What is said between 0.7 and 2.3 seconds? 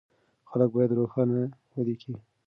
بايد روښانه وليکي.